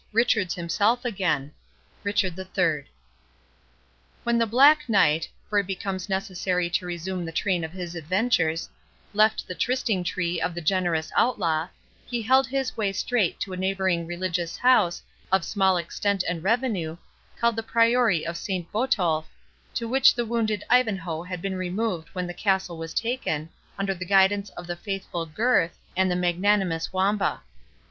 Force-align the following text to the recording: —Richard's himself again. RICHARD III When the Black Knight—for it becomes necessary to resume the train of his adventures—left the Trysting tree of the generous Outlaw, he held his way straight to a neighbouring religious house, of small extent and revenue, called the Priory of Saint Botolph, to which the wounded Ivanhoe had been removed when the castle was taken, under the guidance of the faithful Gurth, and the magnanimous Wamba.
—Richard's 0.11 0.55
himself 0.55 1.05
again. 1.05 1.51
RICHARD 2.03 2.33
III 2.39 2.85
When 4.23 4.39
the 4.39 4.47
Black 4.47 4.89
Knight—for 4.89 5.59
it 5.59 5.67
becomes 5.67 6.09
necessary 6.09 6.71
to 6.71 6.87
resume 6.87 7.23
the 7.23 7.31
train 7.31 7.63
of 7.63 7.71
his 7.71 7.93
adventures—left 7.93 9.45
the 9.47 9.53
Trysting 9.53 10.03
tree 10.03 10.41
of 10.41 10.55
the 10.55 10.59
generous 10.59 11.11
Outlaw, 11.15 11.67
he 12.07 12.23
held 12.23 12.47
his 12.47 12.75
way 12.75 12.91
straight 12.91 13.39
to 13.41 13.53
a 13.53 13.57
neighbouring 13.57 14.07
religious 14.07 14.57
house, 14.57 15.03
of 15.31 15.45
small 15.45 15.77
extent 15.77 16.23
and 16.27 16.43
revenue, 16.43 16.97
called 17.39 17.55
the 17.55 17.61
Priory 17.61 18.25
of 18.25 18.37
Saint 18.37 18.71
Botolph, 18.71 19.27
to 19.75 19.87
which 19.87 20.15
the 20.15 20.25
wounded 20.25 20.63
Ivanhoe 20.67 21.21
had 21.21 21.43
been 21.43 21.55
removed 21.55 22.09
when 22.13 22.25
the 22.25 22.33
castle 22.33 22.77
was 22.77 22.95
taken, 22.95 23.49
under 23.77 23.93
the 23.93 24.05
guidance 24.05 24.49
of 24.57 24.65
the 24.65 24.75
faithful 24.75 25.27
Gurth, 25.27 25.77
and 25.95 26.09
the 26.09 26.15
magnanimous 26.15 26.91
Wamba. 26.91 27.43